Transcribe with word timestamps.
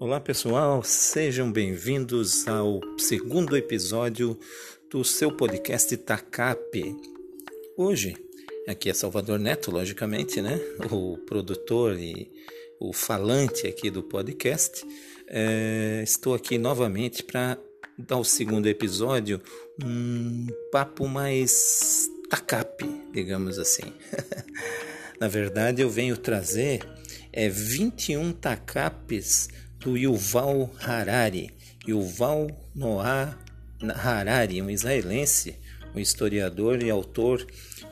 Olá 0.00 0.20
pessoal, 0.20 0.80
sejam 0.84 1.50
bem-vindos 1.50 2.46
ao 2.46 2.80
segundo 3.00 3.56
episódio 3.56 4.38
do 4.88 5.02
seu 5.02 5.32
podcast 5.32 5.96
TACAP. 5.96 6.94
Hoje, 7.76 8.16
aqui 8.68 8.90
é 8.90 8.94
Salvador 8.94 9.40
Neto, 9.40 9.72
logicamente, 9.72 10.40
né? 10.40 10.56
O 10.88 11.18
produtor 11.26 11.98
e 11.98 12.30
o 12.78 12.92
falante 12.92 13.66
aqui 13.66 13.90
do 13.90 14.04
podcast. 14.04 14.86
É, 15.26 16.00
estou 16.04 16.32
aqui 16.32 16.58
novamente 16.58 17.24
para 17.24 17.58
dar 17.98 18.18
o 18.18 18.24
segundo 18.24 18.68
episódio, 18.68 19.42
um 19.84 20.46
papo 20.70 21.08
mais 21.08 22.08
TACAP, 22.30 22.84
digamos 23.12 23.58
assim. 23.58 23.92
Na 25.18 25.26
verdade, 25.26 25.82
eu 25.82 25.90
venho 25.90 26.16
trazer 26.16 26.88
é, 27.32 27.48
21 27.48 28.32
TACAPs 28.32 29.48
do 29.78 29.96
Yuval 29.96 30.70
Harari. 30.80 31.50
Yuval 31.86 32.48
Noah 32.74 33.38
Harari, 33.80 34.60
um 34.60 34.68
israelense, 34.68 35.56
um 35.94 36.00
historiador 36.00 36.82
e 36.82 36.90
autor 36.90 37.46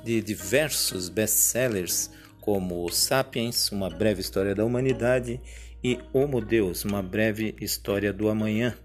de 0.04 0.20
diversos 0.20 1.08
best-sellers 1.08 2.10
como 2.40 2.88
Sapiens, 2.90 3.70
Uma 3.72 3.90
Breve 3.90 4.20
História 4.20 4.54
da 4.54 4.64
Humanidade 4.64 5.40
e 5.82 5.98
Homo 6.12 6.40
Deus, 6.40 6.84
Uma 6.84 7.02
Breve 7.02 7.54
História 7.60 8.12
do 8.12 8.28
Amanhã. 8.28 8.76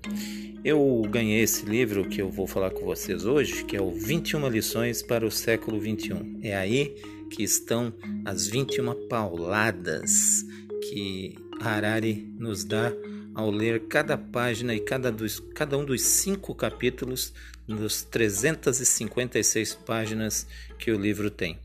Eu 0.64 1.02
ganhei 1.10 1.42
esse 1.42 1.66
livro 1.66 2.08
que 2.08 2.22
eu 2.22 2.30
vou 2.30 2.46
falar 2.48 2.72
com 2.72 2.86
vocês 2.86 3.26
hoje, 3.26 3.64
que 3.66 3.76
é 3.76 3.82
o 3.82 3.92
21 3.92 4.48
Lições 4.48 5.02
para 5.02 5.26
o 5.26 5.32
Século 5.32 5.80
21. 5.80 6.40
É 6.44 6.56
aí 6.56 6.96
que 7.32 7.44
estão 7.44 7.94
as 8.26 8.48
21 8.48 9.08
pauladas 9.08 10.46
que 10.90 11.36
Harari 11.62 12.34
nos 12.38 12.64
dá 12.64 12.92
ao 13.34 13.50
ler 13.50 13.88
cada 13.88 14.18
página 14.18 14.74
e 14.76 14.80
cada, 14.80 15.12
dos, 15.12 15.40
cada 15.56 15.78
um 15.78 15.86
dos 15.86 16.02
cinco 16.02 16.54
capítulos 16.54 17.34
dos 17.68 18.04
356 18.04 19.76
páginas 19.76 20.48
que 20.78 20.92
o 20.92 21.00
livro 21.00 21.30
tem. 21.30 21.60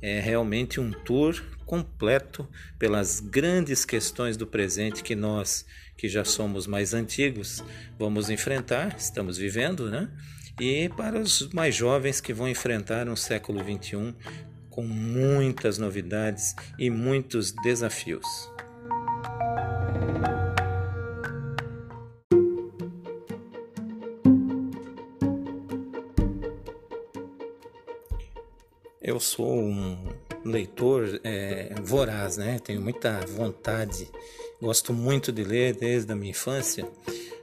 É 0.00 0.18
realmente 0.18 0.80
um 0.80 0.90
tour 0.90 1.42
completo 1.66 2.48
pelas 2.78 3.20
grandes 3.20 3.84
questões 3.84 4.36
do 4.36 4.46
presente 4.46 5.02
que 5.02 5.14
nós, 5.14 5.66
que 5.96 6.08
já 6.08 6.24
somos 6.24 6.66
mais 6.66 6.94
antigos, 6.94 7.62
vamos 7.98 8.30
enfrentar, 8.30 8.96
estamos 8.98 9.36
vivendo, 9.36 9.90
né? 9.90 10.08
E 10.58 10.88
para 10.90 11.18
os 11.18 11.52
mais 11.52 11.74
jovens 11.74 12.20
que 12.20 12.32
vão 12.32 12.48
enfrentar 12.48 13.08
um 13.08 13.16
século 13.16 13.60
XXI 13.60 14.14
com 14.68 14.86
muitas 14.86 15.78
novidades 15.78 16.54
e 16.78 16.88
muitos 16.90 17.52
desafios. 17.52 18.49
Eu 29.02 29.18
sou 29.18 29.58
um 29.58 29.98
leitor 30.44 31.20
é, 31.24 31.74
voraz, 31.82 32.36
né? 32.36 32.58
Tenho 32.58 32.80
muita 32.80 33.20
vontade, 33.26 34.08
gosto 34.62 34.92
muito 34.92 35.32
de 35.32 35.42
ler 35.42 35.74
desde 35.74 36.12
a 36.12 36.14
minha 36.14 36.30
infância, 36.30 36.88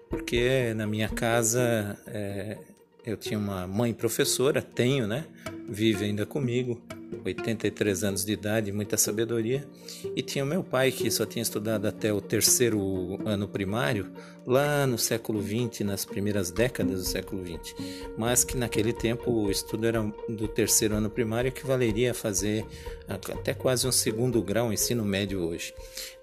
porque 0.09 0.73
na 0.75 0.87
minha 0.87 1.09
casa 1.09 1.99
é, 2.07 2.57
eu 3.05 3.17
tinha 3.17 3.37
uma 3.37 3.67
mãe 3.67 3.93
professora, 3.93 4.61
tenho, 4.61 5.07
né? 5.07 5.25
Vive 5.67 6.05
ainda 6.05 6.25
comigo, 6.25 6.81
83 7.27 8.03
anos 8.03 8.25
de 8.25 8.33
idade, 8.33 8.71
muita 8.71 8.97
sabedoria, 8.97 9.67
e 10.15 10.21
tinha 10.21 10.45
meu 10.45 10.63
pai 10.63 10.91
que 10.91 11.09
só 11.11 11.25
tinha 11.25 11.43
estudado 11.43 11.85
até 11.85 12.11
o 12.11 12.21
terceiro 12.21 13.19
ano 13.25 13.47
primário, 13.47 14.11
lá 14.45 14.87
no 14.87 14.97
século 14.97 15.41
20, 15.41 15.83
nas 15.83 16.05
primeiras 16.05 16.51
décadas 16.51 16.99
do 17.01 17.05
século 17.05 17.43
20, 17.43 17.75
mas 18.17 18.43
que 18.43 18.55
naquele 18.55 18.93
tempo 18.93 19.29
o 19.29 19.51
estudo 19.51 19.85
era 19.85 20.01
do 20.29 20.47
terceiro 20.47 20.95
ano 20.95 21.09
primário 21.09 21.49
equivaleria 21.49 22.11
a 22.11 22.13
fazer 22.13 22.65
até 23.07 23.53
quase 23.53 23.85
um 23.85 23.91
segundo 23.91 24.41
grau 24.41 24.71
ensino 24.71 25.03
médio 25.03 25.41
hoje. 25.41 25.73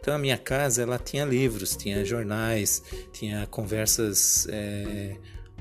Então 0.01 0.15
a 0.15 0.19
minha 0.19 0.39
casa 0.39 0.83
ela 0.83 0.99
tinha 0.99 1.25
livros, 1.25 1.77
tinha 1.77 2.05
jornais, 2.05 2.83
tinha 3.13 3.47
conversas 3.47 4.47
é, 4.49 5.17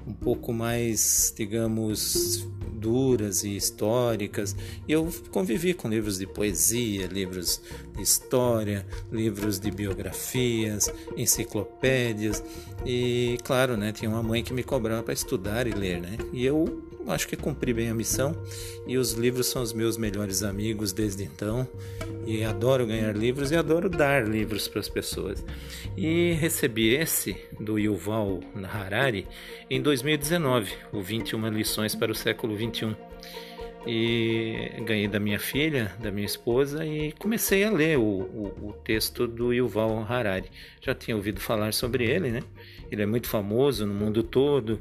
um 0.06 0.14
pouco 0.14 0.54
mais, 0.54 1.34
digamos, 1.36 2.48
duras 2.74 3.44
e 3.44 3.56
históricas. 3.56 4.56
E 4.88 4.92
eu 4.92 5.10
convivi 5.32 5.74
com 5.74 5.88
livros 5.88 6.18
de 6.18 6.28
poesia, 6.28 7.08
livros 7.08 7.62
de 7.96 8.02
história, 8.02 8.86
livros 9.12 9.60
de 9.60 9.72
biografias, 9.72 10.94
enciclopédias. 11.16 12.44
E 12.86 13.38
claro, 13.44 13.78
né, 13.78 13.92
tinha 13.94 14.12
uma 14.12 14.22
mãe 14.22 14.44
que 14.44 14.54
me 14.54 14.64
cobrava 14.64 15.02
para 15.02 15.14
estudar 15.14 15.66
e 15.68 15.72
ler, 15.72 16.02
né? 16.02 16.18
E 16.34 16.46
eu 16.46 16.93
acho 17.08 17.28
que 17.28 17.36
cumpri 17.36 17.74
bem 17.74 17.90
a 17.90 17.94
missão. 17.94 18.36
E 18.88 18.98
os 18.98 19.14
livros 19.14 19.48
são 19.48 19.62
os 19.62 19.74
meus 19.74 19.98
melhores 19.98 20.44
amigos 20.44 20.92
desde 20.92 21.24
então. 21.24 21.68
E 22.26 22.44
adoro 22.44 22.86
ganhar 22.86 23.16
livros 23.16 23.52
e 23.52 23.56
adoro 23.56 23.90
dar 23.90 24.28
livros 24.28 24.68
para 24.68 24.80
as 24.80 24.90
pessoas. 24.90 25.44
E 25.98 26.34
recebi 26.34 26.94
esse 26.94 27.36
do 27.60 27.78
Yuval 27.78 28.40
Harari 28.64 29.28
em 29.70 29.82
2019, 29.82 30.74
o 30.92 31.02
21 31.02 31.48
lições 31.50 31.96
para 31.96 32.12
o 32.12 32.16
século 32.16 32.56
21 32.56 33.13
e 33.86 34.82
ganhei 34.86 35.08
da 35.08 35.20
minha 35.20 35.40
filha, 35.40 35.92
da 36.00 36.12
minha 36.12 36.26
esposa 36.26 36.86
e 36.86 37.12
comecei 37.14 37.64
a 37.64 37.72
ler 37.72 37.98
o, 37.98 38.02
o, 38.02 38.70
o, 38.70 38.74
texto 38.84 39.28
do 39.28 39.52
Yuval 39.54 40.06
Harari. 40.08 40.50
Já 40.82 40.96
tinha 40.96 41.16
ouvido 41.16 41.40
falar 41.40 41.74
sobre 41.74 42.06
ele, 42.06 42.30
né? 42.32 42.44
Ele 42.92 43.02
é 43.02 43.06
muito 43.06 43.28
famoso 43.28 43.86
no 43.86 43.94
mundo 43.94 44.22
todo, 44.22 44.80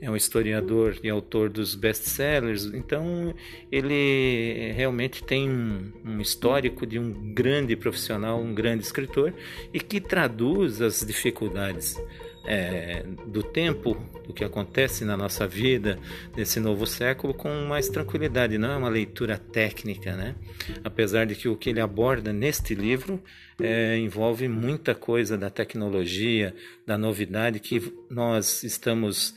é 0.00 0.10
um 0.10 0.16
historiador 0.16 0.96
e 1.02 1.10
autor 1.10 1.50
dos 1.50 1.74
best-sellers, 1.74 2.64
então 2.66 3.34
ele 3.70 4.72
realmente 4.74 5.22
tem 5.22 5.48
um, 5.48 5.92
um 6.04 6.20
histórico 6.20 6.86
de 6.86 6.98
um 6.98 7.34
grande 7.34 7.76
profissional, 7.76 8.40
um 8.40 8.54
grande 8.54 8.82
escritor 8.82 9.34
e 9.74 9.78
que 9.78 10.00
traduz 10.00 10.80
as 10.80 11.04
dificuldades 11.04 11.96
é, 12.50 13.04
do 13.28 13.44
tempo, 13.44 13.96
do 14.26 14.32
que 14.32 14.42
acontece 14.42 15.04
na 15.04 15.16
nossa 15.16 15.46
vida 15.46 16.00
nesse 16.36 16.58
novo 16.58 16.84
século 16.84 17.32
com 17.32 17.48
mais 17.66 17.88
tranquilidade. 17.88 18.58
Não 18.58 18.72
é 18.72 18.76
uma 18.76 18.88
leitura 18.88 19.38
técnica, 19.38 20.16
né? 20.16 20.34
Apesar 20.82 21.26
de 21.26 21.36
que 21.36 21.48
o 21.48 21.56
que 21.56 21.70
ele 21.70 21.80
aborda 21.80 22.32
neste 22.32 22.74
livro 22.74 23.22
é, 23.62 23.96
envolve 23.98 24.48
muita 24.48 24.96
coisa 24.96 25.38
da 25.38 25.48
tecnologia, 25.48 26.52
da 26.84 26.98
novidade 26.98 27.60
que 27.60 27.80
nós 28.10 28.64
estamos 28.64 29.32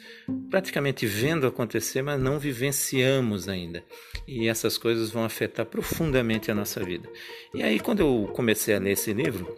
praticamente 0.50 1.06
vendo 1.06 1.46
acontecer, 1.46 2.02
mas 2.02 2.20
não 2.20 2.40
vivenciamos 2.40 3.48
ainda. 3.48 3.84
E 4.28 4.48
essas 4.48 4.76
coisas 4.76 5.12
vão 5.12 5.24
afetar 5.24 5.68
profundamente 5.68 6.50
a 6.50 6.56
nossa 6.56 6.84
vida. 6.84 7.08
E 7.54 7.62
aí, 7.62 7.80
quando 7.80 8.00
eu 8.00 8.32
comecei 8.34 8.74
a 8.74 8.80
ler 8.80 8.94
esse 8.94 9.14
livro, 9.14 9.56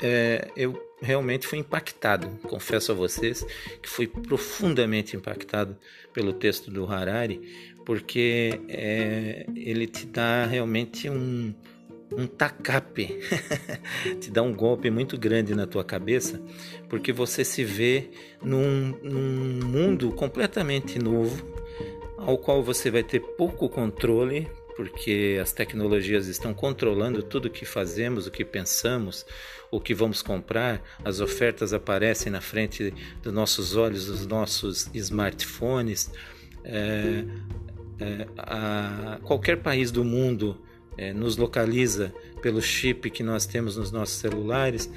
é, 0.00 0.48
eu 0.56 0.91
realmente 1.02 1.46
fui 1.46 1.58
impactado. 1.58 2.28
Confesso 2.48 2.92
a 2.92 2.94
vocês 2.94 3.44
que 3.82 3.88
fui 3.88 4.06
profundamente 4.06 5.16
impactado 5.16 5.76
pelo 6.14 6.32
texto 6.32 6.70
do 6.70 6.86
Harari, 6.86 7.40
porque 7.84 8.60
é, 8.68 9.44
ele 9.54 9.86
te 9.86 10.06
dá 10.06 10.46
realmente 10.46 11.10
um, 11.10 11.52
um 12.16 12.26
tacape, 12.26 13.18
te 14.20 14.30
dá 14.30 14.42
um 14.42 14.54
golpe 14.54 14.90
muito 14.90 15.18
grande 15.18 15.54
na 15.54 15.66
tua 15.66 15.84
cabeça, 15.84 16.40
porque 16.88 17.12
você 17.12 17.44
se 17.44 17.64
vê 17.64 18.10
num, 18.42 18.96
num 19.02 19.66
mundo 19.66 20.12
completamente 20.12 20.98
novo, 20.98 21.44
ao 22.16 22.38
qual 22.38 22.62
você 22.62 22.90
vai 22.90 23.02
ter 23.02 23.20
pouco 23.20 23.68
controle, 23.68 24.48
porque 24.76 25.38
as 25.40 25.52
tecnologias 25.52 26.26
estão 26.26 26.54
controlando 26.54 27.22
tudo 27.22 27.46
o 27.46 27.50
que 27.50 27.64
fazemos, 27.64 28.26
o 28.26 28.30
que 28.30 28.44
pensamos, 28.44 29.26
o 29.70 29.80
que 29.80 29.94
vamos 29.94 30.22
comprar, 30.22 30.82
as 31.04 31.20
ofertas 31.20 31.72
aparecem 31.72 32.30
na 32.30 32.40
frente 32.40 32.92
dos 33.22 33.32
nossos 33.32 33.76
olhos, 33.76 34.06
dos 34.06 34.26
nossos 34.26 34.88
smartphones. 34.94 36.10
É, 36.64 37.24
é, 38.00 38.26
a, 38.36 39.18
qualquer 39.22 39.58
país 39.58 39.90
do 39.90 40.04
mundo 40.04 40.60
é, 40.96 41.12
nos 41.12 41.36
localiza 41.36 42.12
pelo 42.42 42.60
chip 42.60 43.08
que 43.10 43.22
nós 43.22 43.46
temos 43.46 43.76
nos 43.76 43.92
nossos 43.92 44.16
celulares, 44.16 44.90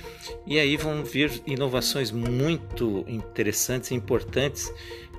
e 0.45 0.59
aí 0.59 0.75
vão 0.75 1.05
vir 1.05 1.31
inovações 1.45 2.11
muito 2.11 3.05
interessantes 3.07 3.91
e 3.91 3.95
importantes 3.95 4.73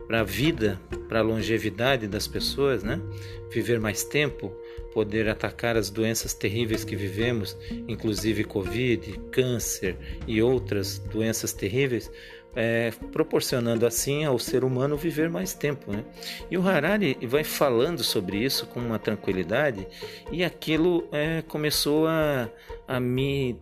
para 0.07 0.21
a 0.21 0.25
vida, 0.25 0.81
para 1.09 1.21
a 1.21 1.23
longevidade 1.23 2.07
das 2.07 2.27
pessoas, 2.27 2.83
né? 2.83 3.01
Viver 3.51 3.81
mais 3.81 4.05
tempo, 4.05 4.53
poder 4.93 5.29
atacar 5.29 5.77
as 5.77 5.91
doenças 5.91 6.33
terríveis 6.33 6.85
que 6.85 6.97
vivemos, 6.97 7.57
inclusive 7.89 8.45
Covid, 8.45 9.21
câncer 9.31 9.97
e 10.27 10.41
outras 10.41 10.99
doenças 10.99 11.53
terríveis, 11.53 12.11
é, 12.55 12.91
proporcionando 13.13 13.87
assim 13.87 14.25
ao 14.25 14.39
ser 14.39 14.65
humano 14.65 14.97
viver 14.97 15.29
mais 15.29 15.53
tempo. 15.53 15.93
Né? 15.93 16.05
E 16.51 16.57
o 16.57 16.67
Harari 16.67 17.19
vai 17.27 17.45
falando 17.45 18.03
sobre 18.03 18.39
isso 18.39 18.67
com 18.67 18.81
uma 18.81 18.99
tranquilidade, 18.99 19.87
e 20.33 20.43
aquilo 20.43 21.07
é, 21.13 21.43
começou 21.43 22.07
a, 22.07 22.49
a 22.89 22.99
me 22.99 23.59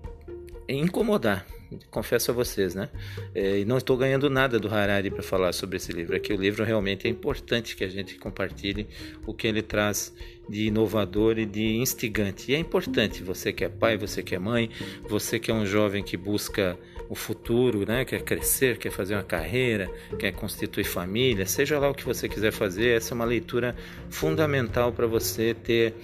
incomodar 0.69 1.47
confesso 1.91 2.31
a 2.31 2.35
vocês, 2.35 2.75
né? 2.75 2.89
É, 3.35 3.59
e 3.59 3.65
não 3.65 3.79
estou 3.79 3.97
ganhando 3.97 4.29
nada 4.31 4.59
do 4.59 4.69
Harari 4.69 5.11
para 5.11 5.23
falar 5.23 5.53
sobre 5.53 5.77
esse 5.77 5.93
livro. 5.93 6.17
É 6.17 6.19
que 6.19 6.33
o 6.33 6.37
livro 6.37 6.65
realmente 6.65 7.07
é 7.07 7.11
importante 7.11 7.77
que 7.77 7.85
a 7.85 7.89
gente 7.89 8.17
compartilhe 8.17 8.87
o 9.27 9.35
que 9.35 9.47
ele 9.47 9.63
traz 9.63 10.13
de 10.49 10.67
inovador 10.67 11.39
e 11.39 11.47
de 11.47 11.77
instigante. 11.77 12.53
E 12.53 12.55
é 12.55 12.59
importante, 12.59 13.23
você 13.23 13.53
que 13.53 13.65
é 13.65 13.69
pai, 13.69 13.97
você 13.97 14.23
que 14.23 14.35
é 14.35 14.39
mãe, 14.39 14.71
você 15.09 15.39
que 15.39 15.51
é 15.51 15.55
um 15.55 15.65
jovem 15.65 16.03
que 16.03 16.17
busca 16.17 16.79
o 17.09 17.15
futuro, 17.15 17.85
né? 17.87 18.05
quer 18.05 18.23
crescer, 18.23 18.79
quer 18.79 18.91
fazer 18.91 19.15
uma 19.15 19.23
carreira, 19.23 19.91
quer 20.19 20.33
constituir 20.33 20.85
família, 20.85 21.47
seja 21.47 21.79
lá 21.79 21.91
o 21.91 21.95
que 21.95 22.05
você 22.05 22.29
quiser 22.29 22.53
fazer, 22.53 22.97
essa 22.97 23.13
é 23.13 23.15
uma 23.15 23.25
leitura 23.25 23.77
fundamental 24.11 24.93
para 24.93 25.07
você 25.07 25.55
ter 25.55 25.95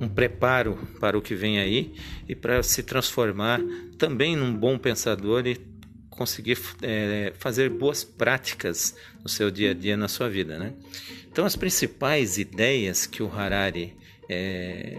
um 0.00 0.08
preparo 0.08 0.78
para 1.00 1.18
o 1.18 1.22
que 1.22 1.34
vem 1.34 1.58
aí 1.58 1.94
e 2.28 2.34
para 2.34 2.62
se 2.62 2.82
transformar 2.82 3.60
também 3.96 4.36
num 4.36 4.54
bom 4.54 4.78
pensador 4.78 5.46
e 5.46 5.56
conseguir 6.10 6.58
é, 6.82 7.32
fazer 7.38 7.70
boas 7.70 8.02
práticas 8.02 8.96
no 9.22 9.28
seu 9.28 9.50
dia 9.50 9.70
a 9.70 9.74
dia, 9.74 9.96
na 9.96 10.08
sua 10.08 10.28
vida. 10.28 10.58
Né? 10.58 10.72
Então, 11.30 11.46
as 11.46 11.54
principais 11.54 12.38
ideias 12.38 13.06
que 13.06 13.22
o 13.22 13.32
Harari 13.32 13.96
é, 14.28 14.98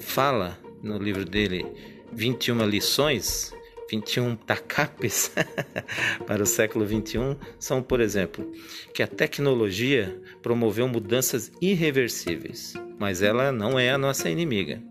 fala 0.00 0.58
no 0.82 0.98
livro 0.98 1.24
dele, 1.24 1.64
21 2.12 2.66
lições, 2.66 3.54
21 3.90 4.36
tacapes 4.36 5.30
para 6.26 6.42
o 6.42 6.46
século 6.46 6.84
21 6.84 7.36
são, 7.58 7.82
por 7.82 8.00
exemplo, 8.00 8.52
que 8.92 9.02
a 9.02 9.06
tecnologia 9.06 10.20
promoveu 10.42 10.88
mudanças 10.88 11.52
irreversíveis, 11.60 12.74
mas 12.98 13.22
ela 13.22 13.52
não 13.52 13.78
é 13.78 13.90
a 13.90 13.98
nossa 13.98 14.28
inimiga. 14.28 14.82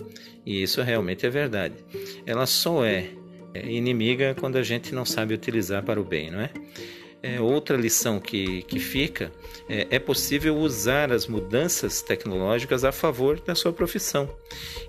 E 0.45 0.61
isso 0.63 0.81
realmente 0.81 1.25
é 1.25 1.29
verdade. 1.29 1.75
Ela 2.25 2.45
só 2.45 2.85
é, 2.85 3.09
é 3.53 3.69
inimiga 3.69 4.35
quando 4.39 4.57
a 4.57 4.63
gente 4.63 4.95
não 4.95 5.05
sabe 5.05 5.33
utilizar 5.33 5.83
para 5.83 5.99
o 5.99 6.03
bem, 6.03 6.31
não 6.31 6.41
é? 6.41 6.49
É, 7.21 7.41
outra 7.41 7.75
lição 7.75 8.19
que, 8.19 8.61
que 8.63 8.79
fica 8.79 9.31
é, 9.67 9.87
é 9.89 9.99
possível 9.99 10.55
usar 10.55 11.11
as 11.11 11.25
mudanças 11.25 12.01
tecnológicas 12.01 12.85
a 12.85 12.91
favor 12.91 13.39
da 13.39 13.55
sua 13.55 13.73
profissão. 13.73 14.29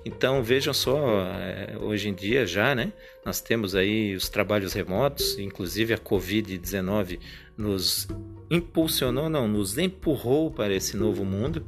Então 0.04 0.42
vejam 0.42 0.74
só, 0.74 1.22
é, 1.32 1.76
hoje 1.80 2.10
em 2.10 2.14
dia 2.14 2.46
já, 2.46 2.74
né, 2.74 2.92
nós 3.28 3.42
temos 3.42 3.74
aí 3.74 4.16
os 4.16 4.30
trabalhos 4.30 4.72
remotos, 4.72 5.38
inclusive 5.38 5.92
a 5.92 5.98
Covid-19 5.98 7.18
nos 7.58 8.08
impulsionou, 8.50 9.28
não, 9.28 9.46
nos 9.46 9.76
empurrou 9.76 10.50
para 10.50 10.72
esse 10.72 10.96
novo 10.96 11.26
mundo 11.26 11.62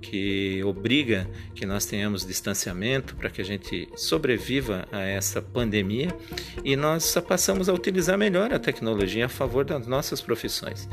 que 0.00 0.62
obriga 0.62 1.28
que 1.52 1.66
nós 1.66 1.84
tenhamos 1.84 2.24
distanciamento 2.24 3.16
para 3.16 3.28
que 3.28 3.40
a 3.40 3.44
gente 3.44 3.88
sobreviva 3.96 4.86
a 4.92 5.00
essa 5.00 5.42
pandemia 5.42 6.14
e 6.64 6.76
nós 6.76 7.12
passamos 7.26 7.68
a 7.68 7.72
utilizar 7.72 8.16
melhor 8.16 8.52
a 8.54 8.58
tecnologia 8.60 9.26
a 9.26 9.28
favor 9.28 9.64
das 9.64 9.88
nossas 9.88 10.20
profissões. 10.20 10.88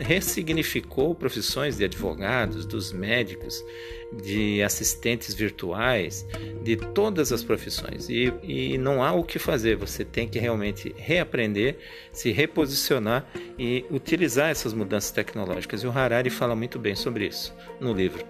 Ressignificou 0.00 1.14
profissões 1.14 1.78
de 1.78 1.84
advogados, 1.84 2.66
dos 2.66 2.92
médicos, 2.92 3.64
de 4.12 4.62
assistentes 4.62 5.34
virtuais, 5.34 6.26
de 6.62 6.76
todas 6.76 7.32
as 7.32 7.42
profissões. 7.42 8.08
E, 8.08 8.32
e 8.42 8.78
não 8.78 9.02
há 9.02 9.12
o 9.12 9.24
que 9.24 9.38
fazer, 9.38 9.76
você 9.76 10.04
tem 10.04 10.28
que 10.28 10.38
realmente 10.38 10.94
reaprender, 10.96 11.78
se 12.12 12.30
reposicionar 12.30 13.26
e 13.58 13.84
utilizar 13.90 14.50
essas 14.50 14.72
mudanças 14.72 15.10
tecnológicas. 15.10 15.82
E 15.82 15.86
o 15.86 15.90
Harari 15.90 16.30
fala 16.30 16.54
muito 16.54 16.78
bem 16.78 16.94
sobre 16.94 17.26
isso 17.26 17.54
no 17.80 17.92
livro. 17.92 18.24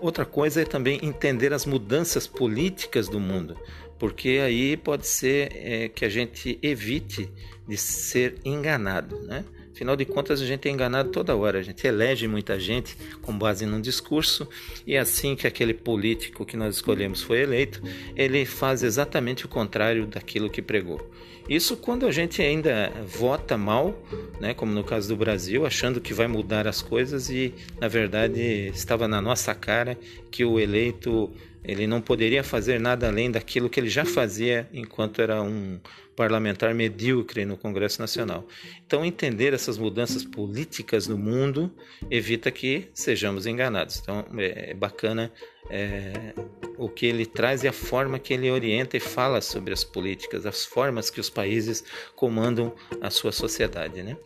Outra 0.00 0.24
coisa 0.24 0.62
é 0.62 0.64
também 0.64 1.00
entender 1.02 1.52
as 1.52 1.66
mudanças 1.66 2.26
políticas 2.26 3.08
do 3.08 3.18
mundo, 3.18 3.56
porque 3.98 4.40
aí 4.44 4.76
pode 4.76 5.06
ser 5.06 5.50
é, 5.54 5.88
que 5.88 6.04
a 6.04 6.08
gente 6.08 6.58
evite 6.62 7.30
de 7.66 7.76
ser 7.76 8.36
enganado, 8.44 9.20
né? 9.22 9.44
Afinal 9.74 9.96
de 9.96 10.04
contas, 10.04 10.40
a 10.40 10.46
gente 10.46 10.68
é 10.68 10.70
enganado 10.70 11.10
toda 11.10 11.34
hora. 11.34 11.58
A 11.58 11.62
gente 11.62 11.84
elege 11.84 12.28
muita 12.28 12.60
gente 12.60 12.96
com 13.20 13.36
base 13.36 13.66
num 13.66 13.80
discurso 13.80 14.48
e 14.86 14.96
assim 14.96 15.34
que 15.34 15.48
aquele 15.48 15.74
político 15.74 16.46
que 16.46 16.56
nós 16.56 16.76
escolhemos 16.76 17.20
foi 17.20 17.40
eleito, 17.40 17.82
ele 18.14 18.46
faz 18.46 18.84
exatamente 18.84 19.46
o 19.46 19.48
contrário 19.48 20.06
daquilo 20.06 20.48
que 20.48 20.62
pregou. 20.62 21.10
Isso 21.48 21.76
quando 21.76 22.06
a 22.06 22.12
gente 22.12 22.40
ainda 22.40 22.92
vota 23.04 23.58
mal, 23.58 24.00
né, 24.40 24.54
como 24.54 24.72
no 24.72 24.84
caso 24.84 25.08
do 25.08 25.16
Brasil, 25.16 25.66
achando 25.66 26.00
que 26.00 26.14
vai 26.14 26.28
mudar 26.28 26.68
as 26.68 26.80
coisas 26.80 27.28
e 27.28 27.52
na 27.80 27.88
verdade 27.88 28.40
estava 28.72 29.08
na 29.08 29.20
nossa 29.20 29.56
cara 29.56 29.98
que 30.30 30.44
o 30.44 30.60
eleito 30.60 31.32
ele 31.64 31.86
não 31.86 32.00
poderia 32.00 32.44
fazer 32.44 32.78
nada 32.78 33.08
além 33.08 33.30
daquilo 33.30 33.70
que 33.70 33.80
ele 33.80 33.88
já 33.88 34.04
fazia 34.04 34.68
enquanto 34.72 35.22
era 35.22 35.42
um 35.42 35.80
parlamentar 36.14 36.74
medíocre 36.74 37.44
no 37.44 37.56
Congresso 37.56 38.00
Nacional. 38.00 38.46
Então, 38.86 39.04
entender 39.04 39.52
essas 39.52 39.78
mudanças 39.78 40.24
políticas 40.24 41.08
no 41.08 41.16
mundo 41.16 41.74
evita 42.10 42.50
que 42.50 42.88
sejamos 42.92 43.46
enganados. 43.46 43.98
Então, 43.98 44.24
é, 44.36 44.70
é 44.70 44.74
bacana 44.74 45.32
é, 45.70 46.34
o 46.76 46.88
que 46.88 47.06
ele 47.06 47.24
traz 47.24 47.62
e 47.62 47.68
a 47.68 47.72
forma 47.72 48.18
que 48.18 48.34
ele 48.34 48.50
orienta 48.50 48.96
e 48.96 49.00
fala 49.00 49.40
sobre 49.40 49.72
as 49.72 49.84
políticas, 49.84 50.44
as 50.44 50.64
formas 50.64 51.10
que 51.10 51.20
os 51.20 51.30
países 51.30 51.84
comandam 52.14 52.74
a 53.00 53.10
sua 53.10 53.32
sociedade. 53.32 54.02
Né? 54.02 54.16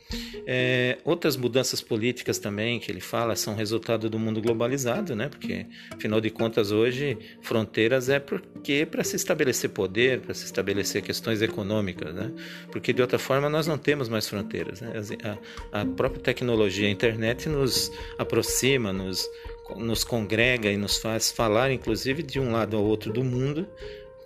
É, 0.46 0.98
outras 1.04 1.36
mudanças 1.36 1.80
políticas 1.80 2.38
também 2.38 2.80
que 2.80 2.90
ele 2.90 3.00
fala 3.00 3.36
são 3.36 3.54
resultado 3.54 4.08
do 4.08 4.18
mundo 4.18 4.40
globalizado, 4.40 5.14
né? 5.14 5.28
porque, 5.28 5.66
afinal 5.92 6.20
de 6.20 6.30
contas, 6.30 6.70
hoje 6.70 7.18
fronteiras 7.40 8.08
é 8.08 8.18
porque 8.18 8.86
para 8.86 9.04
se 9.04 9.16
estabelecer 9.16 9.70
poder, 9.70 10.20
para 10.20 10.34
se 10.34 10.44
estabelecer 10.44 11.02
questões 11.02 11.42
econômicas, 11.42 12.14
né? 12.14 12.32
porque 12.70 12.92
de 12.92 13.02
outra 13.02 13.18
forma 13.18 13.48
nós 13.48 13.66
não 13.66 13.78
temos 13.78 14.08
mais 14.08 14.28
fronteiras. 14.28 14.80
Né? 14.80 14.92
A, 15.72 15.80
a 15.80 15.86
própria 15.86 16.20
tecnologia, 16.22 16.88
a 16.88 16.90
internet 16.90 17.48
nos 17.48 17.92
aproxima, 18.18 18.92
nos 18.92 19.28
nos 19.76 20.04
congrega 20.04 20.70
e 20.70 20.76
nos 20.76 20.98
faz 20.98 21.30
falar, 21.30 21.70
inclusive, 21.70 22.22
de 22.22 22.40
um 22.40 22.52
lado 22.52 22.76
ao 22.76 22.84
outro 22.84 23.12
do 23.12 23.24
mundo, 23.24 23.66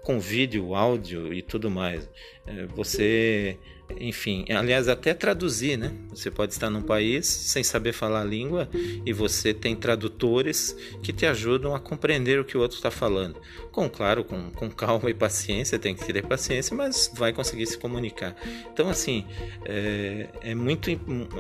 com 0.03 0.19
vídeo, 0.19 0.75
áudio 0.75 1.33
e 1.33 1.43
tudo 1.43 1.71
mais. 1.71 2.09
É, 2.47 2.67
você 2.67 3.57
enfim, 3.99 4.45
aliás, 4.51 4.89
até 4.89 5.15
traduzir, 5.15 5.77
né? 5.77 5.93
Você 6.11 6.31
pode 6.31 6.53
estar 6.53 6.71
num 6.71 6.83
país 6.83 7.27
sem 7.27 7.63
saber 7.63 7.93
falar 7.93 8.23
a 8.23 8.25
língua 8.25 8.69
e 9.05 9.13
você 9.13 9.53
tem 9.55 9.75
tradutores 9.77 10.77
que 11.03 11.13
te 11.13 11.27
ajudam 11.27 11.75
a 11.75 11.81
compreender 11.81 12.39
o 12.41 12.45
que 12.45 12.57
o 12.57 12.61
outro 12.61 12.77
está 12.77 12.91
falando. 12.91 13.41
Com, 13.71 13.89
claro, 13.89 14.25
com, 14.25 14.51
com 14.51 14.71
calma 14.71 15.11
e 15.11 15.15
paciência, 15.15 15.79
tem 15.79 15.95
que 15.95 16.13
ter 16.13 16.27
paciência, 16.27 16.77
mas 16.77 17.11
vai 17.15 17.33
conseguir 17.33 17.67
se 17.67 17.79
comunicar. 17.79 18.37
Então, 18.73 18.89
assim, 18.89 19.25
é, 19.65 20.29
é 20.43 20.55
muito, 20.55 20.91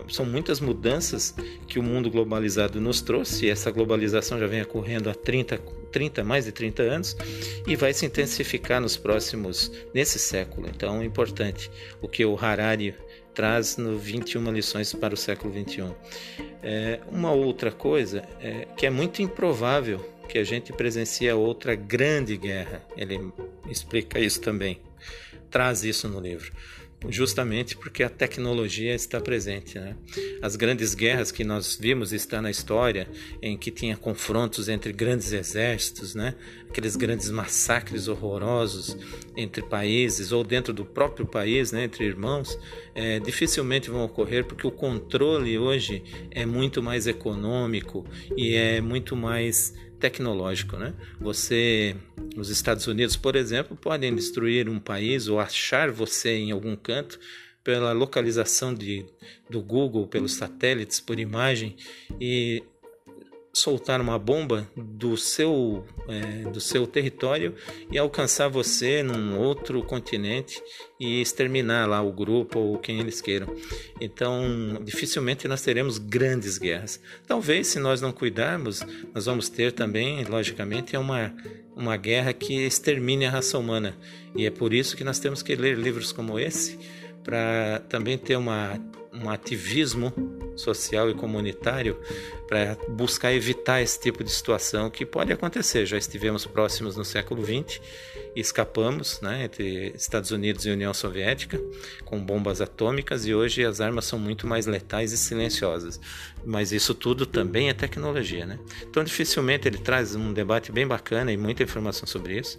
são 0.08 0.24
muitas 0.24 0.60
mudanças 0.60 1.34
que 1.66 1.78
o 1.78 1.82
mundo 1.82 2.10
globalizado 2.10 2.80
nos 2.80 3.00
trouxe, 3.00 3.46
e 3.46 3.50
essa 3.50 3.70
globalização 3.70 4.38
já 4.38 4.46
vem 4.46 4.62
ocorrendo 4.62 5.10
há 5.10 5.14
30, 5.14 5.58
30, 5.92 6.24
mais 6.24 6.46
de 6.46 6.52
30 6.52 6.82
anos, 6.82 7.16
e 7.66 7.76
vai 7.76 7.92
se 7.92 8.06
intensificar 8.06 8.80
nos 8.80 8.96
próximos, 8.96 9.70
nesse 9.94 10.18
século. 10.18 10.68
Então, 10.68 11.00
é 11.00 11.04
importante 11.04 11.70
o 12.00 12.08
que 12.08 12.24
o 12.24 12.36
Harari 12.36 12.94
traz 13.34 13.76
no 13.76 13.98
21 13.98 14.50
lições 14.50 14.92
para 14.92 15.14
o 15.14 15.16
século 15.16 15.52
21. 15.52 15.94
É, 16.62 17.00
uma 17.10 17.32
outra 17.32 17.70
coisa 17.70 18.22
é 18.40 18.66
que 18.76 18.86
é 18.86 18.90
muito 18.90 19.22
improvável 19.22 20.04
que 20.28 20.38
a 20.38 20.44
gente 20.44 20.72
presencie 20.72 21.30
outra 21.30 21.74
grande 21.74 22.36
guerra. 22.36 22.82
Ele 22.96 23.32
explica 23.68 24.18
isso 24.18 24.40
também, 24.40 24.80
traz 25.50 25.84
isso 25.84 26.08
no 26.08 26.20
livro 26.20 26.52
justamente 27.08 27.76
porque 27.76 28.02
a 28.02 28.08
tecnologia 28.08 28.94
está 28.94 29.20
presente. 29.20 29.78
Né? 29.78 29.96
As 30.40 30.56
grandes 30.56 30.94
guerras 30.94 31.30
que 31.30 31.44
nós 31.44 31.76
vimos 31.80 32.12
está 32.12 32.40
na 32.40 32.50
história, 32.50 33.08
em 33.40 33.56
que 33.56 33.70
tinha 33.70 33.96
confrontos 33.96 34.68
entre 34.68 34.92
grandes 34.92 35.32
exércitos, 35.32 36.14
né? 36.14 36.34
aqueles 36.68 36.96
grandes 36.96 37.30
massacres 37.30 38.08
horrorosos 38.08 38.96
entre 39.36 39.62
países 39.62 40.32
ou 40.32 40.42
dentro 40.42 40.72
do 40.72 40.84
próprio 40.84 41.26
país, 41.26 41.72
né? 41.72 41.84
entre 41.84 42.04
irmãos, 42.04 42.58
é, 42.94 43.18
dificilmente 43.20 43.90
vão 43.90 44.04
ocorrer 44.04 44.44
porque 44.44 44.66
o 44.66 44.70
controle 44.70 45.58
hoje 45.58 46.02
é 46.30 46.46
muito 46.46 46.82
mais 46.82 47.06
econômico 47.06 48.04
e 48.36 48.54
é 48.54 48.80
muito 48.80 49.16
mais 49.16 49.74
tecnológico, 50.02 50.76
né? 50.76 50.92
Você, 51.20 51.94
os 52.36 52.50
Estados 52.50 52.88
Unidos, 52.88 53.14
por 53.14 53.36
exemplo, 53.36 53.76
podem 53.76 54.12
destruir 54.12 54.68
um 54.68 54.80
país 54.80 55.28
ou 55.28 55.38
achar 55.38 55.92
você 55.92 56.32
em 56.32 56.50
algum 56.50 56.74
canto 56.74 57.20
pela 57.62 57.92
localização 57.92 58.74
de, 58.74 59.06
do 59.48 59.62
Google, 59.62 60.08
pelos 60.08 60.34
satélites, 60.34 60.98
por 60.98 61.20
imagem 61.20 61.76
e 62.20 62.64
soltar 63.52 64.00
uma 64.00 64.18
bomba 64.18 64.66
do 64.74 65.16
seu, 65.16 65.84
é, 66.08 66.48
do 66.48 66.60
seu 66.60 66.86
território 66.86 67.54
e 67.90 67.98
alcançar 67.98 68.48
você 68.48 69.02
num 69.02 69.38
outro 69.38 69.82
continente 69.82 70.62
e 70.98 71.20
exterminar 71.20 71.86
lá 71.86 72.00
o 72.00 72.10
grupo 72.10 72.58
ou 72.58 72.78
quem 72.78 73.00
eles 73.00 73.20
queiram. 73.20 73.54
Então, 74.00 74.80
dificilmente 74.82 75.46
nós 75.46 75.60
teremos 75.60 75.98
grandes 75.98 76.56
guerras. 76.56 76.98
Talvez, 77.26 77.66
se 77.66 77.78
nós 77.78 78.00
não 78.00 78.10
cuidarmos, 78.10 78.82
nós 79.14 79.26
vamos 79.26 79.50
ter 79.50 79.72
também, 79.72 80.24
logicamente, 80.24 80.96
uma, 80.96 81.34
uma 81.76 81.96
guerra 81.98 82.32
que 82.32 82.64
extermine 82.64 83.26
a 83.26 83.30
raça 83.30 83.58
humana. 83.58 83.98
E 84.34 84.46
é 84.46 84.50
por 84.50 84.72
isso 84.72 84.96
que 84.96 85.04
nós 85.04 85.18
temos 85.18 85.42
que 85.42 85.54
ler 85.54 85.76
livros 85.76 86.10
como 86.10 86.38
esse, 86.38 86.78
para 87.22 87.82
também 87.88 88.16
ter 88.16 88.36
uma, 88.36 88.80
um 89.12 89.28
ativismo 89.28 90.12
social 90.56 91.10
e 91.10 91.14
comunitário 91.14 91.98
para 92.46 92.76
buscar 92.88 93.32
evitar 93.32 93.80
esse 93.80 93.98
tipo 93.98 94.22
de 94.22 94.30
situação 94.30 94.90
que 94.90 95.06
pode 95.06 95.32
acontecer. 95.32 95.86
Já 95.86 95.96
estivemos 95.96 96.46
próximos 96.46 96.96
no 96.96 97.04
século 97.04 97.42
XX 97.44 97.80
escapamos 98.34 99.20
né, 99.20 99.44
entre 99.44 99.92
Estados 99.94 100.30
Unidos 100.30 100.64
e 100.64 100.70
União 100.70 100.92
Soviética 100.94 101.60
com 102.04 102.22
bombas 102.24 102.60
atômicas 102.60 103.26
e 103.26 103.34
hoje 103.34 103.64
as 103.64 103.80
armas 103.80 104.06
são 104.06 104.18
muito 104.18 104.46
mais 104.46 104.66
letais 104.66 105.12
e 105.12 105.18
silenciosas. 105.18 106.00
Mas 106.44 106.72
isso 106.72 106.94
tudo 106.94 107.24
também 107.24 107.68
é 107.68 107.74
tecnologia. 107.74 108.44
Né? 108.44 108.58
Então, 108.82 109.04
dificilmente 109.04 109.68
ele 109.68 109.78
traz 109.78 110.14
um 110.14 110.32
debate 110.32 110.72
bem 110.72 110.86
bacana 110.86 111.32
e 111.32 111.36
muita 111.36 111.62
informação 111.62 112.06
sobre 112.06 112.38
isso. 112.38 112.58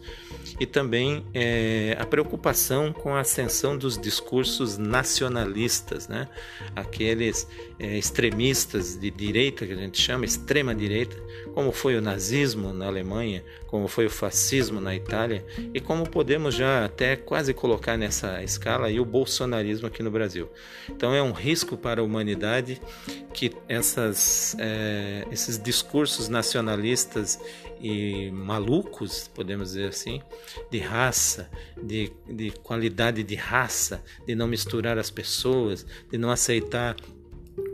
E 0.59 0.65
também 0.65 1.25
é, 1.33 1.97
a 1.99 2.05
preocupação 2.05 2.93
com 2.93 3.15
a 3.15 3.21
ascensão 3.21 3.77
dos 3.77 3.97
discursos 3.97 4.77
nacionalistas, 4.77 6.07
né? 6.07 6.27
aqueles 6.75 7.47
é, 7.79 7.97
extremistas 7.97 8.97
de 8.97 9.09
direita, 9.11 9.65
que 9.65 9.73
a 9.73 9.77
gente 9.77 10.01
chama 10.01 10.25
extrema 10.25 10.73
direita, 10.73 11.15
como 11.53 11.71
foi 11.71 11.95
o 11.95 12.01
nazismo 12.01 12.73
na 12.73 12.87
Alemanha, 12.87 13.43
como 13.67 13.87
foi 13.87 14.05
o 14.05 14.09
fascismo 14.09 14.79
na 14.79 14.95
Itália 14.95 15.45
e 15.73 15.79
como 15.79 16.07
podemos 16.07 16.53
já 16.55 16.85
até 16.85 17.15
quase 17.15 17.53
colocar 17.53 17.97
nessa 17.97 18.43
escala 18.43 18.87
aí 18.87 18.99
o 18.99 19.05
bolsonarismo 19.05 19.87
aqui 19.87 20.03
no 20.03 20.11
Brasil. 20.11 20.49
Então 20.89 21.13
é 21.13 21.21
um 21.21 21.31
risco 21.31 21.75
para 21.75 22.01
a 22.01 22.03
humanidade 22.03 22.79
que 23.33 23.51
essas, 23.73 24.55
é, 24.59 25.25
esses 25.31 25.57
discursos 25.57 26.29
nacionalistas 26.29 27.39
e 27.81 28.31
malucos, 28.31 29.27
podemos 29.27 29.69
dizer 29.69 29.89
assim, 29.89 30.21
de 30.71 30.79
raça, 30.79 31.49
de, 31.81 32.11
de 32.27 32.51
qualidade 32.51 33.23
de 33.23 33.35
raça, 33.35 34.03
de 34.25 34.35
não 34.35 34.47
misturar 34.47 34.97
as 34.97 35.09
pessoas, 35.09 35.85
de 36.09 36.17
não 36.17 36.31
aceitar 36.31 36.95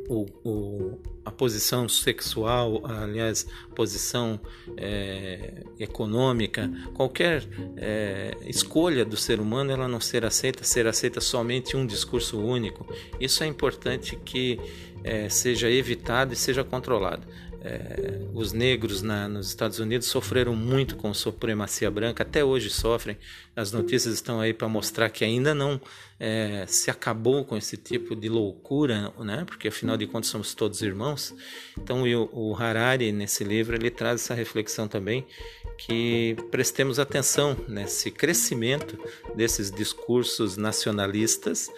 o, 0.09 0.25
o, 0.43 0.99
a 1.23 1.31
posição 1.31 1.87
sexual, 1.87 2.81
aliás, 2.83 3.45
posição 3.75 4.39
é, 4.75 5.63
econômica, 5.79 6.69
qualquer 6.95 7.47
é, 7.77 8.35
escolha 8.47 9.05
do 9.05 9.15
ser 9.15 9.39
humano, 9.39 9.71
ela 9.71 9.87
não 9.87 10.01
ser 10.01 10.25
aceita, 10.25 10.63
ser 10.63 10.87
aceita 10.87 11.21
somente 11.21 11.77
um 11.77 11.85
discurso 11.85 12.39
único. 12.39 12.91
Isso 13.19 13.43
é 13.43 13.47
importante 13.47 14.15
que 14.25 14.59
é, 15.03 15.29
seja 15.29 15.69
evitado 15.69 16.33
e 16.33 16.35
seja 16.35 16.63
controlado. 16.63 17.27
É, 17.61 18.21
os 18.33 18.53
negros 18.53 19.01
na, 19.01 19.27
nos 19.27 19.47
Estados 19.47 19.79
Unidos 19.79 20.07
sofreram 20.07 20.55
muito 20.55 20.95
com 20.95 21.13
supremacia 21.13 21.91
branca, 21.91 22.23
até 22.23 22.43
hoje 22.43 22.69
sofrem. 22.69 23.17
As 23.55 23.71
notícias 23.71 24.13
estão 24.13 24.39
aí 24.39 24.53
para 24.53 24.69
mostrar 24.69 25.09
que 25.09 25.25
ainda 25.25 25.53
não 25.53 25.79
é, 26.17 26.65
se 26.67 26.89
acabou 26.89 27.43
com 27.43 27.57
esse 27.57 27.75
tipo 27.75 28.15
de 28.15 28.29
loucura, 28.29 29.13
né? 29.19 29.43
porque 29.45 29.67
afinal 29.67 29.97
de 29.97 30.07
contas 30.07 30.29
somos 30.29 30.53
todos 30.53 30.81
irmãos. 30.81 31.35
Então 31.77 32.03
o, 32.03 32.51
o 32.51 32.55
Harari, 32.55 33.11
nesse 33.11 33.43
livro, 33.43 33.75
ele 33.75 33.89
traz 33.89 34.21
essa 34.21 34.33
reflexão 34.33 34.87
também, 34.87 35.25
que 35.77 36.37
prestemos 36.49 36.97
atenção 36.97 37.57
nesse 37.67 38.09
crescimento 38.09 38.97
desses 39.35 39.69
discursos 39.69 40.55
nacionalistas 40.55 41.69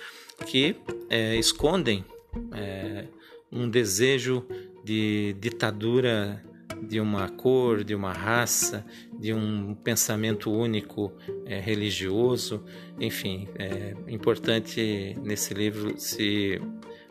que 0.46 0.76
é, 1.10 1.36
escondem 1.36 2.06
é, 2.54 3.06
um 3.52 3.70
desejo 3.70 4.46
de 4.84 5.36
ditadura 5.40 6.44
de 6.82 7.00
uma 7.00 7.30
cor, 7.30 7.84
de 7.84 7.94
uma 7.94 8.12
raça, 8.12 8.86
de 9.20 9.34
um 9.34 9.76
pensamento 9.76 10.52
único 10.52 11.14
é, 11.46 11.60
religioso. 11.60 12.64
Enfim, 13.00 13.48
é 13.56 13.94
importante 14.08 15.16
nesse 15.22 15.54
livro 15.54 15.98
se 15.98 16.62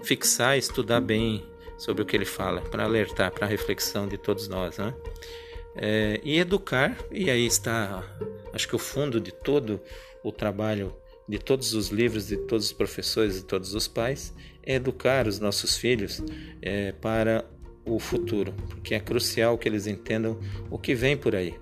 fixar 0.02 0.56
estudar 0.58 1.00
bem 1.00 1.44
sobre 1.78 2.02
o 2.02 2.06
que 2.06 2.16
ele 2.16 2.24
fala, 2.24 2.60
para 2.60 2.84
alertar 2.84 3.30
para 3.30 3.46
a 3.46 3.48
reflexão 3.48 4.06
de 4.06 4.18
todos 4.18 4.48
nós. 4.48 4.76
Né? 4.76 4.94
É, 5.76 6.20
e 6.22 6.38
educar, 6.38 6.96
e 7.10 7.30
aí 7.30 7.46
está, 7.46 8.04
acho 8.52 8.68
que 8.68 8.76
o 8.76 8.78
fundo 8.78 9.20
de 9.20 9.32
todo 9.32 9.80
o 10.22 10.30
trabalho 10.30 10.94
de 11.28 11.38
todos 11.38 11.74
os 11.74 11.88
livros, 11.88 12.26
de 12.26 12.36
todos 12.36 12.66
os 12.66 12.72
professores 12.72 13.38
e 13.38 13.44
todos 13.44 13.72
os 13.74 13.86
pais, 13.86 14.34
é 14.64 14.74
educar 14.74 15.28
os 15.28 15.38
nossos 15.38 15.76
filhos 15.76 16.22
é, 16.60 16.92
para 16.92 17.44
o 17.84 17.98
futuro, 17.98 18.52
porque 18.68 18.94
é 18.94 19.00
crucial 19.00 19.56
que 19.58 19.68
eles 19.68 19.86
entendam 19.86 20.38
o 20.70 20.78
que 20.78 20.94
vem 20.94 21.16
por 21.16 21.34
aí. 21.34 21.54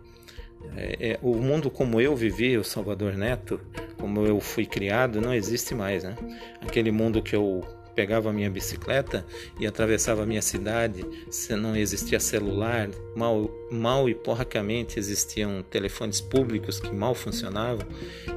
É, 0.77 1.11
é, 1.11 1.19
o 1.23 1.35
mundo 1.37 1.71
como 1.71 2.01
eu 2.01 2.15
vivi, 2.15 2.57
o 2.59 2.65
Salvador 2.65 3.15
Neto, 3.15 3.61
como 3.99 4.27
eu 4.27 4.41
fui 4.41 4.67
criado, 4.67 5.21
não 5.21 5.33
existe 5.33 5.75
mais. 5.75 6.05
Né? 6.05 6.17
Aquele 6.61 6.91
mundo 6.91 7.23
que 7.23 7.35
eu 7.35 7.65
pegava 7.95 8.31
a 8.31 8.33
minha 8.33 8.49
bicicleta 8.49 9.27
e 9.59 9.67
atravessava 9.67 10.23
a 10.23 10.27
minha 10.27 10.41
cidade, 10.41 11.05
não 11.51 11.75
existia 11.75 12.21
celular, 12.21 12.89
mal, 13.17 13.51
mal 13.73 14.09
e 14.09 14.15
porracamente 14.15 15.01
existiam 15.01 15.65
telefones 15.65 16.21
públicos 16.21 16.79
que 16.79 16.93
mal 16.93 17.13
funcionavam 17.13 17.85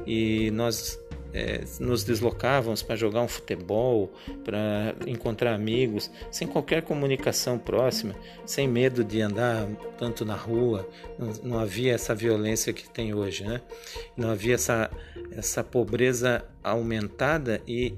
e 0.04 0.50
nós 0.50 0.98
é, 1.32 1.64
nos 1.80 2.04
deslocávamos 2.04 2.82
para 2.82 2.96
jogar 2.96 3.22
um 3.22 3.28
futebol, 3.28 4.12
para 4.44 4.94
encontrar 5.06 5.54
amigos, 5.54 6.10
sem 6.30 6.46
qualquer 6.46 6.82
comunicação 6.82 7.58
próxima, 7.58 8.14
sem 8.44 8.68
medo 8.68 9.02
de 9.02 9.20
andar 9.20 9.66
tanto 9.98 10.24
na 10.24 10.34
rua, 10.34 10.88
não, 11.18 11.32
não 11.42 11.58
havia 11.58 11.94
essa 11.94 12.14
violência 12.14 12.72
que 12.72 12.88
tem 12.88 13.14
hoje, 13.14 13.44
né? 13.44 13.60
Não 14.16 14.30
havia 14.30 14.54
essa, 14.54 14.90
essa 15.32 15.64
pobreza 15.64 16.44
aumentada 16.62 17.60
e 17.66 17.94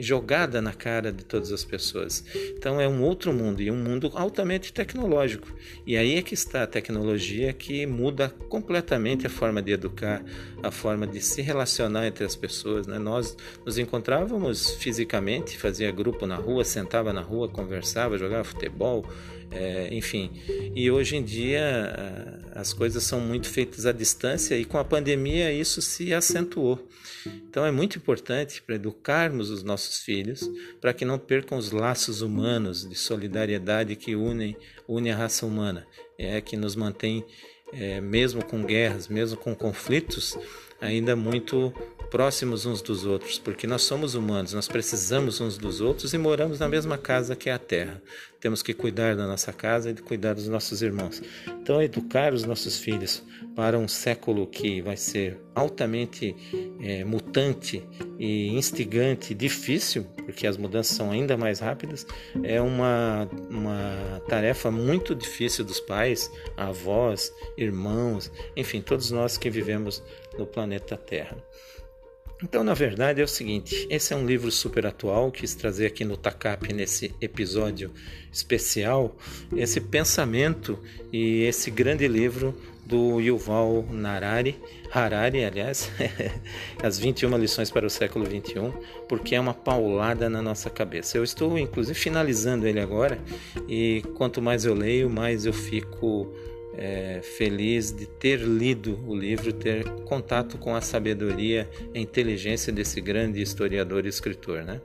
jogada 0.00 0.60
na 0.62 0.72
cara 0.72 1.12
de 1.12 1.24
todas 1.24 1.52
as 1.52 1.64
pessoas. 1.64 2.24
Então 2.56 2.80
é 2.80 2.88
um 2.88 3.02
outro 3.02 3.32
mundo 3.32 3.60
e 3.60 3.70
um 3.70 3.76
mundo 3.76 4.10
altamente 4.14 4.72
tecnológico. 4.72 5.54
E 5.86 5.96
aí 5.96 6.16
é 6.16 6.22
que 6.22 6.34
está 6.34 6.62
a 6.62 6.66
tecnologia 6.66 7.52
que 7.52 7.86
muda 7.86 8.30
completamente 8.48 9.26
a 9.26 9.30
forma 9.30 9.60
de 9.60 9.72
educar, 9.72 10.24
a 10.62 10.70
forma 10.70 11.06
de 11.06 11.20
se 11.20 11.42
relacionar 11.42 12.06
entre 12.06 12.24
as 12.24 12.34
pessoas. 12.34 12.86
Né? 12.86 12.98
Nós 12.98 13.36
nos 13.64 13.78
encontrávamos 13.78 14.70
fisicamente, 14.76 15.58
fazia 15.58 15.90
grupo 15.90 16.26
na 16.26 16.36
rua, 16.36 16.64
sentava 16.64 17.12
na 17.12 17.20
rua, 17.20 17.48
conversava, 17.48 18.16
jogava 18.16 18.44
futebol, 18.44 19.04
é, 19.50 19.92
enfim, 19.92 20.30
e 20.74 20.90
hoje 20.90 21.16
em 21.16 21.24
dia 21.24 22.40
as 22.54 22.72
coisas 22.72 23.02
são 23.02 23.20
muito 23.20 23.48
feitas 23.48 23.84
à 23.86 23.92
distância 23.92 24.56
e 24.56 24.64
com 24.64 24.78
a 24.78 24.84
pandemia 24.84 25.52
isso 25.52 25.82
se 25.82 26.14
acentuou. 26.14 26.88
Então 27.26 27.66
é 27.66 27.70
muito 27.70 27.98
importante 27.98 28.62
para 28.62 28.76
educarmos 28.76 29.50
os 29.50 29.62
nossos 29.62 29.98
filhos 29.98 30.48
para 30.80 30.94
que 30.94 31.04
não 31.04 31.18
percam 31.18 31.58
os 31.58 31.70
laços 31.72 32.22
humanos 32.22 32.88
de 32.88 32.94
solidariedade 32.94 33.96
que 33.96 34.14
unem 34.14 34.56
une 34.88 35.10
a 35.10 35.16
raça 35.16 35.44
humana, 35.46 35.86
é 36.18 36.40
que 36.40 36.56
nos 36.56 36.76
mantém 36.76 37.24
é, 37.72 38.00
mesmo 38.00 38.44
com 38.44 38.64
guerras, 38.64 39.08
mesmo 39.08 39.36
com 39.36 39.54
conflitos, 39.54 40.36
ainda 40.80 41.14
muito 41.14 41.72
próximos 42.10 42.66
uns 42.66 42.82
dos 42.82 43.06
outros, 43.06 43.38
porque 43.38 43.66
nós 43.66 43.82
somos 43.82 44.14
humanos, 44.14 44.52
nós 44.52 44.66
precisamos 44.66 45.40
uns 45.40 45.56
dos 45.56 45.80
outros 45.80 46.12
e 46.12 46.18
moramos 46.18 46.58
na 46.58 46.68
mesma 46.68 46.98
casa 46.98 47.36
que 47.36 47.48
é 47.48 47.52
a 47.52 47.58
Terra. 47.58 48.02
Temos 48.40 48.62
que 48.62 48.74
cuidar 48.74 49.14
da 49.14 49.26
nossa 49.26 49.52
casa 49.52 49.90
e 49.90 49.94
cuidar 49.94 50.34
dos 50.34 50.48
nossos 50.48 50.82
irmãos. 50.82 51.22
Então, 51.46 51.80
educar 51.80 52.32
os 52.32 52.42
nossos 52.44 52.78
filhos 52.78 53.22
para 53.54 53.78
um 53.78 53.86
século 53.86 54.46
que 54.46 54.80
vai 54.80 54.96
ser 54.96 55.38
altamente 55.54 56.34
é, 56.80 57.04
mutante 57.04 57.86
e 58.18 58.48
instigante, 58.48 59.34
difícil, 59.34 60.04
porque 60.24 60.46
as 60.46 60.56
mudanças 60.56 60.96
são 60.96 61.10
ainda 61.10 61.36
mais 61.36 61.60
rápidas, 61.60 62.06
é 62.42 62.60
uma, 62.60 63.28
uma 63.50 64.22
tarefa 64.28 64.70
muito 64.70 65.14
difícil 65.14 65.64
dos 65.64 65.78
pais, 65.78 66.30
avós, 66.56 67.32
irmãos, 67.56 68.32
enfim, 68.56 68.80
todos 68.80 69.10
nós 69.10 69.36
que 69.36 69.50
vivemos 69.50 70.02
no 70.38 70.46
planeta 70.46 70.69
Terra. 70.78 71.36
Então, 72.42 72.64
na 72.64 72.74
verdade, 72.74 73.20
é 73.20 73.24
o 73.24 73.28
seguinte: 73.28 73.86
esse 73.90 74.12
é 74.12 74.16
um 74.16 74.24
livro 74.24 74.50
super 74.50 74.86
atual, 74.86 75.30
quis 75.30 75.54
trazer 75.54 75.86
aqui 75.86 76.04
no 76.04 76.16
TACAP, 76.16 76.72
nesse 76.72 77.14
episódio 77.20 77.90
especial, 78.32 79.16
esse 79.54 79.80
pensamento 79.80 80.78
e 81.12 81.42
esse 81.42 81.70
grande 81.70 82.06
livro 82.08 82.54
do 82.86 83.20
Yuval 83.20 83.84
Harari, 84.04 84.58
Harari, 84.90 85.44
aliás, 85.44 85.90
as 86.82 86.98
21 86.98 87.36
lições 87.38 87.70
para 87.70 87.86
o 87.86 87.90
século 87.90 88.24
21, 88.24 88.72
porque 89.08 89.36
é 89.36 89.40
uma 89.40 89.54
paulada 89.54 90.28
na 90.28 90.42
nossa 90.42 90.68
cabeça. 90.68 91.16
Eu 91.16 91.22
estou 91.22 91.56
inclusive 91.56 91.96
finalizando 91.96 92.66
ele 92.66 92.80
agora 92.80 93.18
e 93.68 94.02
quanto 94.16 94.42
mais 94.42 94.64
eu 94.64 94.74
leio, 94.74 95.08
mais 95.08 95.46
eu 95.46 95.52
fico 95.52 96.34
é, 96.80 97.20
feliz 97.22 97.92
de 97.92 98.06
ter 98.06 98.40
lido 98.40 98.98
o 99.06 99.14
livro, 99.14 99.52
ter 99.52 99.84
contato 100.06 100.56
com 100.56 100.74
a 100.74 100.80
sabedoria 100.80 101.68
e 101.94 102.00
inteligência 102.00 102.72
desse 102.72 103.00
grande 103.02 103.42
historiador 103.42 104.06
e 104.06 104.08
escritor, 104.08 104.64
né? 104.64 104.80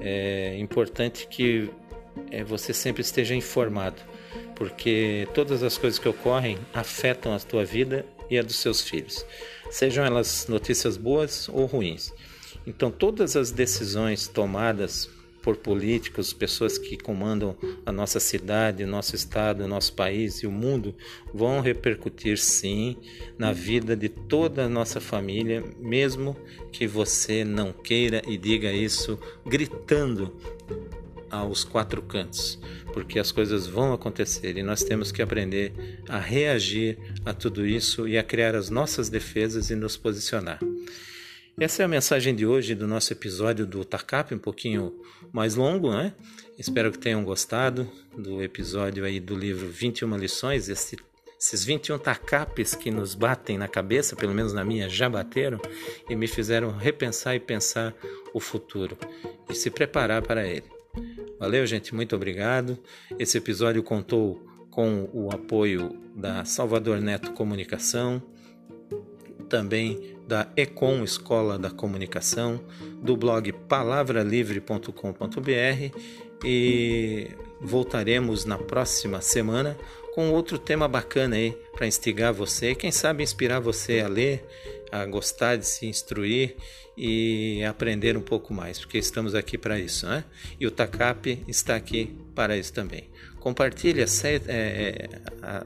É 0.00 0.56
importante 0.58 1.28
que 1.28 1.70
é, 2.30 2.42
você 2.42 2.72
sempre 2.72 3.02
esteja 3.02 3.34
informado 3.34 4.00
porque 4.54 5.28
todas 5.34 5.62
as 5.62 5.76
coisas 5.76 5.98
que 5.98 6.08
ocorrem 6.08 6.58
afetam 6.72 7.34
a 7.34 7.38
tua 7.38 7.64
vida 7.64 8.06
e 8.30 8.38
a 8.38 8.42
dos 8.42 8.56
seus 8.56 8.80
filhos, 8.80 9.26
sejam 9.70 10.04
elas 10.04 10.46
notícias 10.48 10.96
boas 10.96 11.48
ou 11.48 11.66
ruins. 11.66 12.12
Então, 12.66 12.90
todas 12.90 13.36
as 13.36 13.50
decisões 13.50 14.28
tomadas 14.28 15.10
por 15.42 15.56
políticos, 15.56 16.32
pessoas 16.32 16.78
que 16.78 16.96
comandam 16.96 17.56
a 17.84 17.90
nossa 17.90 18.20
cidade, 18.20 18.86
nosso 18.86 19.16
estado, 19.16 19.66
nosso 19.66 19.92
país 19.92 20.42
e 20.42 20.46
o 20.46 20.52
mundo 20.52 20.94
vão 21.34 21.60
repercutir 21.60 22.38
sim 22.38 22.96
na 23.36 23.52
vida 23.52 23.96
de 23.96 24.08
toda 24.08 24.64
a 24.64 24.68
nossa 24.68 25.00
família, 25.00 25.62
mesmo 25.78 26.36
que 26.70 26.86
você 26.86 27.44
não 27.44 27.72
queira 27.72 28.22
e 28.26 28.38
diga 28.38 28.72
isso 28.72 29.18
gritando 29.44 30.32
aos 31.28 31.64
quatro 31.64 32.02
cantos, 32.02 32.58
porque 32.92 33.18
as 33.18 33.32
coisas 33.32 33.66
vão 33.66 33.92
acontecer 33.92 34.56
e 34.58 34.62
nós 34.62 34.84
temos 34.84 35.10
que 35.10 35.22
aprender 35.22 35.72
a 36.08 36.18
reagir 36.18 36.98
a 37.24 37.32
tudo 37.32 37.66
isso 37.66 38.06
e 38.06 38.18
a 38.18 38.22
criar 38.22 38.54
as 38.54 38.68
nossas 38.68 39.08
defesas 39.08 39.70
e 39.70 39.74
nos 39.74 39.96
posicionar. 39.96 40.60
Essa 41.60 41.82
é 41.82 41.84
a 41.84 41.88
mensagem 41.88 42.34
de 42.34 42.46
hoje 42.46 42.74
do 42.74 42.88
nosso 42.88 43.12
episódio 43.12 43.66
do 43.66 43.84
TACAP, 43.84 44.34
um 44.34 44.38
pouquinho 44.38 44.98
mais 45.30 45.54
longo, 45.54 45.92
né? 45.92 46.14
Espero 46.58 46.90
que 46.90 46.98
tenham 46.98 47.22
gostado 47.22 47.86
do 48.16 48.42
episódio 48.42 49.04
aí 49.04 49.20
do 49.20 49.36
livro 49.36 49.68
21 49.68 50.16
lições, 50.16 50.70
esse, 50.70 50.96
esses 51.38 51.62
21 51.62 51.98
TACAPs 51.98 52.74
que 52.74 52.90
nos 52.90 53.14
batem 53.14 53.58
na 53.58 53.68
cabeça, 53.68 54.16
pelo 54.16 54.34
menos 54.34 54.54
na 54.54 54.64
minha 54.64 54.88
já 54.88 55.10
bateram, 55.10 55.60
e 56.08 56.16
me 56.16 56.26
fizeram 56.26 56.70
repensar 56.70 57.36
e 57.36 57.40
pensar 57.40 57.94
o 58.32 58.40
futuro 58.40 58.96
e 59.48 59.54
se 59.54 59.70
preparar 59.70 60.22
para 60.22 60.46
ele. 60.46 60.66
Valeu, 61.38 61.66
gente, 61.66 61.94
muito 61.94 62.16
obrigado. 62.16 62.78
Esse 63.18 63.36
episódio 63.36 63.82
contou 63.82 64.42
com 64.70 65.08
o 65.12 65.30
apoio 65.30 66.00
da 66.16 66.46
Salvador 66.46 66.98
Neto 66.98 67.32
Comunicação, 67.32 68.22
também 69.52 70.16
da 70.26 70.50
Ecom 70.56 71.04
Escola 71.04 71.58
da 71.58 71.68
Comunicação, 71.68 72.58
do 73.02 73.14
blog 73.14 73.52
palavralivre.com.br 73.52 75.98
e 76.42 77.28
voltaremos 77.60 78.46
na 78.46 78.56
próxima 78.56 79.20
semana 79.20 79.76
com 80.14 80.30
outro 80.30 80.58
tema 80.58 80.88
bacana 80.88 81.36
aí 81.36 81.54
para 81.74 81.86
instigar 81.86 82.32
você, 82.32 82.74
quem 82.74 82.90
sabe 82.90 83.22
inspirar 83.22 83.60
você 83.60 84.00
a 84.00 84.08
ler, 84.08 84.42
a 84.90 85.04
gostar 85.04 85.56
de 85.56 85.66
se 85.66 85.84
instruir 85.84 86.56
e 86.96 87.62
aprender 87.64 88.16
um 88.16 88.22
pouco 88.22 88.54
mais, 88.54 88.78
porque 88.78 88.96
estamos 88.96 89.34
aqui 89.34 89.58
para 89.58 89.78
isso, 89.78 90.06
né? 90.06 90.24
E 90.58 90.66
o 90.66 90.70
TACAP 90.70 91.44
está 91.46 91.76
aqui 91.76 92.16
para 92.34 92.56
isso 92.56 92.72
também. 92.72 93.10
Compartilhe, 93.38 94.00
é, 94.00 94.06
é 94.48 95.10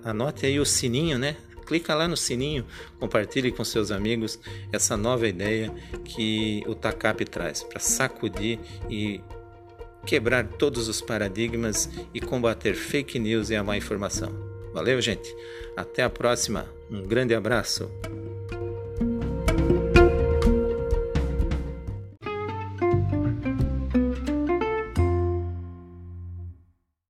anote 0.02 0.45
aí 0.45 0.59
o 0.59 0.66
sininho, 0.66 1.19
né? 1.19 1.37
Clica 1.66 1.94
lá 1.94 2.06
no 2.06 2.16
sininho, 2.16 2.64
compartilhe 2.99 3.50
com 3.50 3.64
seus 3.64 3.90
amigos 3.90 4.38
essa 4.73 4.96
nova 4.96 5.26
ideia 5.26 5.73
que 6.04 6.62
o 6.66 6.75
TACAP 6.75 7.25
traz 7.25 7.62
para 7.62 7.80
sacudir 7.80 8.58
e 8.88 9.20
quebrar 10.06 10.46
todos 10.46 10.88
os 10.88 11.00
paradigmas 11.00 11.90
e 12.14 12.20
combater 12.20 12.75
fake 12.75 13.18
news 13.18 13.50
e 13.50 13.56
a 13.56 13.64
má 13.64 13.76
informação. 13.76 14.32
Valeu, 14.73 15.00
gente. 15.00 15.35
Até 15.76 16.02
a 16.02 16.11
próxima. 16.11 16.68
Um 16.90 17.02
grande 17.02 17.35
abraço. 17.35 17.90